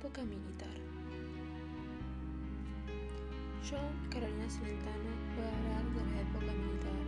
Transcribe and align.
Época 0.00 0.22
militar. 0.22 0.76
Yo, 3.62 3.76
Carolina 4.08 4.48
Celentano, 4.48 5.10
a 5.36 5.48
hablar 5.58 5.84
de 5.92 6.10
la 6.10 6.20
época 6.22 6.52
militar, 6.56 7.00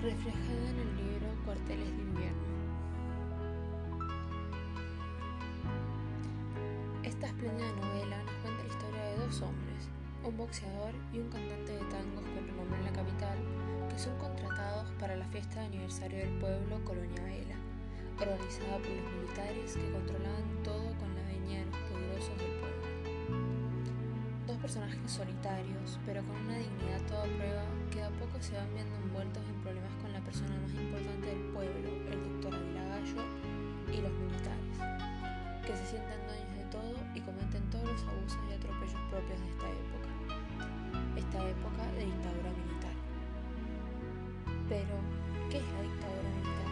reflejada 0.00 0.70
en 0.70 0.78
el 0.78 0.96
libro 0.96 1.28
Cuarteles 1.44 1.96
de 1.96 2.02
invierno. 2.02 2.48
Esta 7.04 7.26
espléndida 7.26 7.72
novela 7.72 8.22
nos 8.24 8.34
cuenta 8.36 8.62
la 8.62 8.68
historia 8.70 9.02
de 9.02 9.16
dos 9.18 9.42
hombres, 9.42 9.88
un 10.24 10.34
boxeador 10.34 10.94
y 11.12 11.18
un 11.18 11.28
cantante 11.28 11.72
de 11.72 11.84
tangos 11.92 12.24
con 12.24 12.46
renombre 12.46 12.78
en 12.78 12.84
la 12.86 12.92
capital, 12.92 13.38
que 13.90 13.98
son 13.98 14.16
contratados 14.16 14.90
para 14.92 15.14
la 15.14 15.26
fiesta 15.26 15.60
de 15.60 15.66
aniversario 15.66 16.20
del 16.20 16.38
pueblo 16.38 16.82
Colonia 16.86 17.22
Vela, 17.22 17.56
organizada 18.18 18.78
por 18.78 18.88
los 18.88 19.12
militares 19.12 19.76
que 19.76 19.92
controlaban 19.92 20.57
personajes 24.68 25.10
solitarios, 25.10 25.98
pero 26.04 26.20
con 26.28 26.36
una 26.44 26.60
dignidad 26.60 27.00
toda 27.08 27.24
prueba, 27.24 27.64
que 27.88 28.04
a 28.04 28.12
poco 28.20 28.36
se 28.36 28.52
van 28.52 28.68
viendo 28.76 29.00
envueltos 29.00 29.40
en 29.48 29.56
problemas 29.64 29.96
con 29.96 30.12
la 30.12 30.20
persona 30.20 30.60
más 30.60 30.68
importante 30.76 31.24
del 31.24 31.40
pueblo, 31.56 31.88
el 31.88 32.20
doctor 32.20 32.52
Avilagallo, 32.52 33.24
y 33.88 33.96
los 34.04 34.12
militares, 34.12 34.76
que 35.64 35.72
se 35.72 35.96
sienten 35.96 36.20
dueños 36.20 36.52
de 36.52 36.64
todo 36.68 36.92
y 37.16 37.20
cometen 37.24 37.64
todos 37.72 37.88
los 37.88 38.02
abusos 38.12 38.36
y 38.44 38.60
atropellos 38.60 39.00
propios 39.08 39.40
de 39.40 39.48
esta 39.56 39.68
época, 39.72 40.10
esta 41.16 41.38
época 41.48 41.82
de 41.96 42.02
dictadura 42.04 42.50
militar. 42.52 42.96
Pero, 44.68 44.94
¿qué 45.48 45.64
es 45.64 45.68
la 45.72 45.80
dictadura 45.80 46.28
militar? 46.28 46.68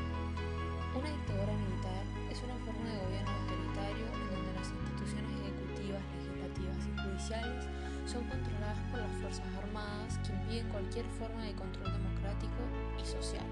Una 1.01 1.09
dictadura 1.17 1.55
militar 1.65 2.05
es 2.29 2.39
una 2.45 2.61
forma 2.61 2.93
de 2.93 3.01
gobierno 3.09 3.33
autoritario 3.41 4.05
en 4.05 4.27
donde 4.37 4.51
las 4.53 4.69
instituciones 4.69 5.33
ejecutivas, 5.33 6.05
legislativas 6.13 6.81
y 6.85 6.93
judiciales 6.93 7.76
son 8.17 8.25
controladas 8.29 8.79
por 8.91 9.01
las 9.01 9.13
Fuerzas 9.21 9.47
Armadas 9.59 10.19
que 10.25 10.33
impiden 10.33 10.69
cualquier 10.71 11.05
forma 11.21 11.43
de 11.43 11.53
control 11.53 11.93
democrático 11.93 12.57
y 12.97 13.05
social. 13.05 13.45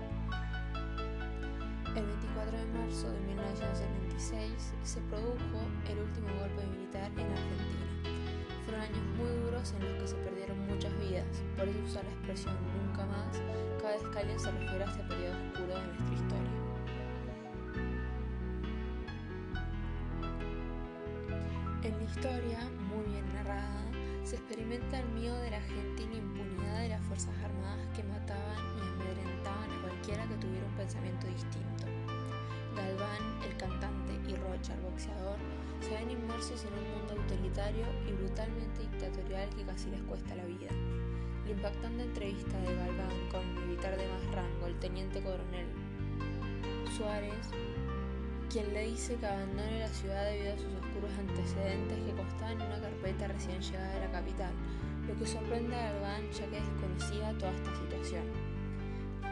El 1.94 2.06
24 2.06 2.56
de 2.56 2.66
marzo 2.72 3.10
de 3.12 3.20
1976 3.20 4.72
se 4.82 5.00
produjo 5.12 5.60
el 5.84 5.98
último 5.98 6.28
golpe 6.40 6.64
militar 6.64 7.12
en 7.12 7.28
Argentina. 7.28 7.86
Fueron 8.64 8.80
años 8.80 9.04
muy 9.20 9.28
duros 9.44 9.74
en 9.76 9.84
los 9.84 10.00
que 10.00 10.08
se 10.08 10.16
perdieron 10.24 10.58
muchas 10.66 10.98
vidas, 10.98 11.28
por 11.58 11.68
eso 11.68 11.78
usa 11.84 12.02
la 12.02 12.10
expresión 12.10 12.56
nunca 12.72 13.04
más 13.04 13.36
cada 13.82 13.92
vez 13.92 14.02
que 14.08 14.18
alguien 14.18 14.40
se 14.40 14.50
refiere 14.50 14.84
a 14.84 14.88
este 14.88 15.02
periodo 15.04 15.36
oscuro 15.44 15.76
de 15.76 15.86
nuestra 15.92 16.14
historia. 16.14 16.64
En 21.84 21.98
la 21.98 22.04
historia, 22.04 22.60
muy 22.88 23.04
bien 23.12 23.26
narrada, 23.34 23.53
se 24.34 24.40
experimenta 24.40 24.98
el 24.98 25.08
miedo 25.10 25.38
de 25.42 25.50
la 25.50 25.60
gente 25.60 26.02
y 26.02 26.06
la 26.08 26.16
impunidad 26.16 26.80
de 26.80 26.88
las 26.88 27.00
Fuerzas 27.06 27.34
Armadas 27.44 27.86
que 27.94 28.02
mataban 28.02 28.58
y 28.76 28.80
amedrentaban 28.82 29.70
a 29.70 29.82
cualquiera 29.82 30.26
que 30.26 30.34
tuviera 30.34 30.66
un 30.66 30.74
pensamiento 30.74 31.28
distinto. 31.28 31.86
Galván, 32.74 33.22
el 33.46 33.56
cantante, 33.56 34.12
y 34.26 34.34
Rocha, 34.34 34.74
el 34.74 34.80
boxeador, 34.80 35.38
se 35.80 35.90
ven 35.90 36.10
inmersos 36.10 36.64
en 36.64 36.72
un 36.74 36.98
mundo 36.98 37.14
autoritario 37.14 37.86
y 38.08 38.12
brutalmente 38.12 38.80
dictatorial 38.80 39.48
que 39.50 39.62
casi 39.62 39.90
les 39.90 40.02
cuesta 40.02 40.34
la 40.34 40.44
vida. 40.46 40.72
La 41.44 41.52
impactante 41.52 42.02
entrevista 42.02 42.58
de 42.58 42.74
Galván 42.74 43.28
con 43.30 43.40
el 43.40 43.66
militar 43.66 43.96
de 43.96 44.08
más 44.08 44.34
rango, 44.34 44.66
el 44.66 44.76
teniente 44.80 45.22
coronel 45.22 45.68
Suárez, 46.96 47.54
quien 48.54 48.72
le 48.72 48.86
dice 48.86 49.16
que 49.16 49.26
abandone 49.26 49.80
la 49.80 49.88
ciudad 49.88 50.30
debido 50.30 50.54
a 50.54 50.56
sus 50.56 50.70
oscuros 50.78 51.10
antecedentes 51.18 51.98
que 51.98 52.12
constaban 52.14 52.60
en 52.60 52.66
una 52.68 52.80
carpeta 52.80 53.26
recién 53.26 53.60
llegada 53.60 53.94
de 53.94 54.00
la 54.06 54.12
capital, 54.12 54.52
lo 55.08 55.18
que 55.18 55.26
sorprende 55.26 55.74
a 55.74 55.90
Galván 55.90 56.30
ya 56.30 56.46
que 56.46 56.60
desconocía 56.62 57.36
toda 57.36 57.50
esta 57.50 57.74
situación. 57.74 58.22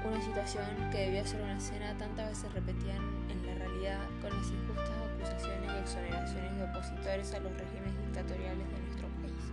Una 0.05 0.21
situación 0.21 0.67
que 0.91 0.99
debió 1.07 1.25
ser 1.25 1.41
una 1.41 1.57
escena 1.57 1.97
tantas 1.99 2.31
veces 2.31 2.53
repetida 2.53 2.97
en 3.31 3.47
la 3.47 3.55
realidad 3.55 4.01
con 4.21 4.31
las 4.37 4.51
injustas 4.51 4.91
acusaciones 4.91 5.71
y 5.71 5.79
exoneraciones 5.79 6.57
de 6.57 6.65
opositores 6.65 7.35
a 7.35 7.39
los 7.39 7.53
regímenes 7.53 7.95
dictatoriales 8.03 8.67
de 8.75 8.81
nuestro 8.81 9.07
país. 9.23 9.52